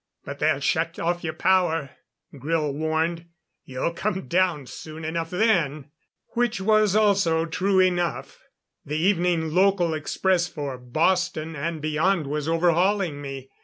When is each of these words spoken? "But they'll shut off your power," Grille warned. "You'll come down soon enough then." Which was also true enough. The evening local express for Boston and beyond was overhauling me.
"But 0.25 0.39
they'll 0.39 0.59
shut 0.59 0.97
off 0.97 1.23
your 1.23 1.35
power," 1.35 1.91
Grille 2.35 2.73
warned. 2.73 3.27
"You'll 3.65 3.93
come 3.93 4.27
down 4.27 4.65
soon 4.65 5.05
enough 5.05 5.29
then." 5.29 5.91
Which 6.29 6.59
was 6.59 6.95
also 6.95 7.45
true 7.45 7.79
enough. 7.79 8.39
The 8.83 8.97
evening 8.97 9.53
local 9.53 9.93
express 9.93 10.47
for 10.47 10.79
Boston 10.79 11.55
and 11.55 11.83
beyond 11.83 12.25
was 12.25 12.47
overhauling 12.47 13.21
me. 13.21 13.49